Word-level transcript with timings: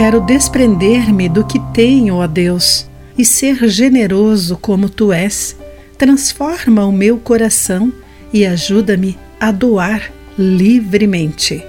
Quero 0.00 0.18
desprender-me 0.18 1.28
do 1.28 1.44
que 1.44 1.58
tenho, 1.74 2.14
ó 2.14 2.26
Deus, 2.26 2.88
e 3.18 3.22
ser 3.22 3.68
generoso 3.68 4.56
como 4.56 4.88
tu 4.88 5.12
és. 5.12 5.54
Transforma 5.98 6.86
o 6.86 6.90
meu 6.90 7.18
coração 7.18 7.92
e 8.32 8.46
ajuda-me 8.46 9.18
a 9.38 9.52
doar 9.52 10.10
livremente. 10.38 11.62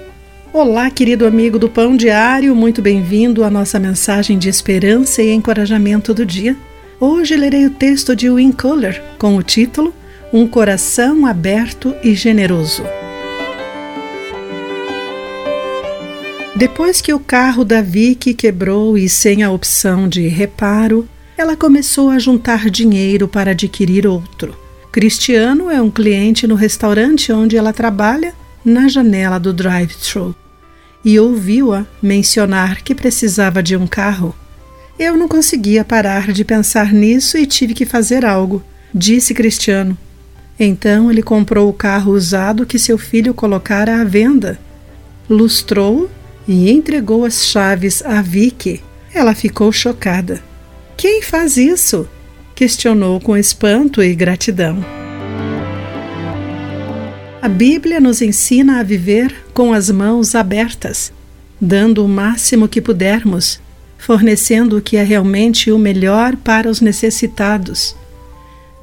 Olá, 0.53 0.89
querido 0.89 1.27
amigo 1.27 1.59
do 1.59 1.67
Pão 1.67 1.97
Diário, 1.97 2.55
muito 2.55 2.81
bem-vindo 2.81 3.43
à 3.43 3.49
nossa 3.49 3.77
mensagem 3.77 4.39
de 4.39 4.47
esperança 4.47 5.21
e 5.21 5.33
encorajamento 5.33 6.13
do 6.13 6.25
dia. 6.25 6.55
Hoje 7.01 7.35
lerei 7.35 7.65
o 7.65 7.71
texto 7.71 8.15
de 8.15 8.29
Win 8.29 8.53
Kohler 8.53 9.03
com 9.19 9.35
o 9.35 9.43
título 9.43 9.93
Um 10.31 10.47
Coração 10.47 11.25
Aberto 11.25 11.93
e 12.01 12.15
Generoso. 12.15 13.00
Depois 16.61 17.01
que 17.01 17.11
o 17.11 17.19
carro 17.19 17.65
da 17.65 17.81
Vicky 17.81 18.35
quebrou 18.35 18.95
e 18.95 19.09
sem 19.09 19.41
a 19.41 19.49
opção 19.49 20.07
de 20.07 20.27
reparo, 20.27 21.09
ela 21.35 21.57
começou 21.57 22.11
a 22.11 22.19
juntar 22.19 22.69
dinheiro 22.69 23.27
para 23.27 23.49
adquirir 23.49 24.05
outro. 24.05 24.55
Cristiano 24.91 25.71
é 25.71 25.81
um 25.81 25.89
cliente 25.89 26.45
no 26.45 26.53
restaurante 26.53 27.33
onde 27.33 27.57
ela 27.57 27.73
trabalha, 27.73 28.35
na 28.63 28.87
janela 28.87 29.39
do 29.39 29.51
drive-thru, 29.51 30.35
e 31.03 31.19
ouviu-a 31.19 31.83
mencionar 31.99 32.83
que 32.83 32.93
precisava 32.93 33.63
de 33.63 33.75
um 33.75 33.87
carro. 33.87 34.35
Eu 34.99 35.17
não 35.17 35.27
conseguia 35.27 35.83
parar 35.83 36.31
de 36.31 36.45
pensar 36.45 36.93
nisso 36.93 37.39
e 37.39 37.47
tive 37.47 37.73
que 37.73 37.87
fazer 37.87 38.23
algo, 38.23 38.61
disse 38.93 39.33
Cristiano. 39.33 39.97
Então 40.59 41.09
ele 41.09 41.23
comprou 41.23 41.67
o 41.67 41.73
carro 41.73 42.11
usado 42.11 42.67
que 42.67 42.77
seu 42.77 42.99
filho 42.99 43.33
colocara 43.33 43.99
à 43.99 44.03
venda. 44.03 44.59
Lustrou 45.27 46.07
e 46.47 46.71
entregou 46.71 47.25
as 47.25 47.45
chaves 47.45 48.03
a 48.05 48.21
Vicky. 48.21 48.83
Ela 49.13 49.35
ficou 49.35 49.71
chocada. 49.71 50.41
Quem 50.97 51.21
faz 51.21 51.57
isso? 51.57 52.07
questionou 52.55 53.19
com 53.19 53.35
espanto 53.35 54.03
e 54.03 54.13
gratidão. 54.13 54.85
A 57.41 57.49
Bíblia 57.49 57.99
nos 57.99 58.21
ensina 58.21 58.79
a 58.79 58.83
viver 58.83 59.35
com 59.51 59.73
as 59.73 59.89
mãos 59.89 60.35
abertas, 60.35 61.11
dando 61.59 62.05
o 62.05 62.07
máximo 62.07 62.67
que 62.67 62.79
pudermos, 62.79 63.59
fornecendo 63.97 64.77
o 64.77 64.81
que 64.81 64.95
é 64.95 65.01
realmente 65.01 65.71
o 65.71 65.79
melhor 65.79 66.35
para 66.35 66.69
os 66.69 66.81
necessitados. 66.81 67.95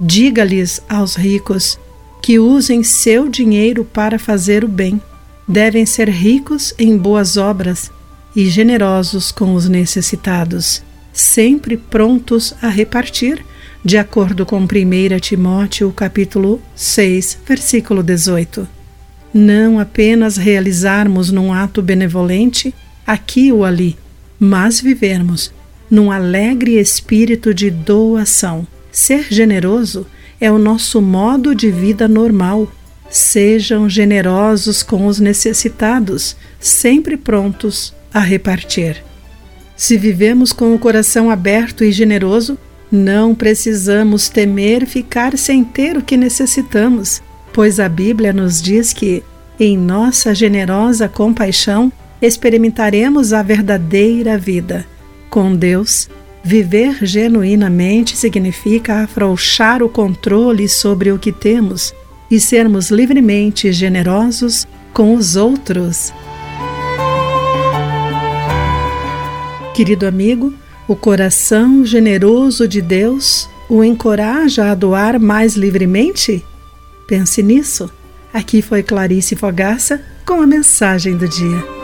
Diga-lhes 0.01 0.83
aos 0.89 1.15
ricos 1.15 1.79
que 2.21 2.41
usem 2.41 2.83
seu 2.83 3.29
dinheiro 3.29 3.85
para 3.85 4.19
fazer 4.19 4.65
o 4.65 4.69
bem 4.69 5.01
devem 5.49 5.87
ser 5.87 6.11
ricos 6.11 6.75
em 6.79 6.97
boas 6.97 7.39
obras 7.39 7.91
e 8.37 8.47
generosos 8.47 9.33
com 9.33 9.55
os 9.55 9.69
necessitados, 9.69 10.83
sempre 11.13 11.77
prontos 11.77 12.55
a 12.61 12.69
repartir, 12.69 13.43
de 13.83 13.97
acordo 13.97 14.45
com 14.45 14.59
1 14.59 14.67
Timóteo 15.21 15.91
capítulo 15.93 16.61
6, 16.77 17.39
versículo 17.47 18.03
18. 18.03 18.69
Não 19.33 19.79
apenas 19.79 20.37
realizarmos 20.37 21.31
num 21.31 21.53
ato 21.53 21.81
benevolente 21.81 22.75
aqui 23.07 23.51
ou 23.51 23.65
ali, 23.65 23.97
mas 24.39 24.81
vivermos 24.81 25.53
num 25.91 26.11
alegre 26.11 26.79
espírito 26.79 27.55
de 27.55 27.71
doação. 27.71 28.67
Ser 28.93 29.27
generoso 29.31 30.07
é 30.41 30.51
o 30.53 30.59
nosso 30.59 31.01
modo 31.01 31.55
de 31.55 31.71
vida 31.71 32.07
normal 32.07 32.71
Sejam 33.11 33.89
generosos 33.89 34.83
com 34.83 35.07
os 35.07 35.19
necessitados, 35.19 36.37
sempre 36.61 37.17
prontos 37.17 37.95
a 38.13 38.21
repartir. 38.21 39.03
Se 39.77 39.97
vivemos 39.97 40.53
com 40.53 40.75
o 40.75 40.79
coração 40.79 41.31
aberto 41.31 41.85
e 41.85 41.93
generoso, 41.93 42.59
não 42.91 43.35
precisamos 43.35 44.29
temer 44.29 44.87
ficar 44.87 45.39
sem 45.39 45.65
ter 45.65 45.97
o 45.97 46.03
que 46.03 46.17
necessitamos, 46.17 47.23
pois 47.53 47.81
a 47.81 47.89
Bíblia 47.89 48.33
nos 48.33 48.61
diz 48.61 48.93
que, 48.93 49.23
em 49.59 49.77
nossa 49.77 50.35
generosa 50.35 51.09
compaixão, 51.09 51.93
experimentaremos 52.21 53.33
a 53.33 53.43
verdadeira 53.43 54.37
vida. 54.37 54.85
Com 55.31 55.55
Deus, 55.55 56.09
viver 56.43 56.99
genuinamente 57.07 58.17
significa 58.17 59.05
afrouxar 59.05 59.83
o 59.83 59.89
controle 59.89 60.69
sobre 60.69 61.13
o 61.13 61.19
que 61.19 61.33
temos 61.33 61.95
e 62.31 62.39
sermos 62.39 62.91
livremente 62.91 63.73
generosos 63.73 64.67
com 64.93 65.15
os 65.15 65.37
outros. 65.37 66.13
Querido 69.75 70.07
amigo, 70.07 70.53
o 70.89 70.97
coração 70.97 71.85
generoso 71.85 72.67
de 72.67 72.83
Deus 72.83 73.49
o 73.69 73.85
encoraja 73.85 74.71
a 74.71 74.75
doar 74.75 75.21
mais 75.21 75.55
livremente? 75.55 76.45
Pense 77.07 77.43
nisso. 77.43 77.91
Aqui 78.33 78.63
foi 78.63 78.83
Clarice 78.83 79.37
Fogaça 79.37 80.03
com 80.25 80.41
a 80.41 80.47
mensagem 80.47 81.17
do 81.17 81.29
dia. 81.29 81.78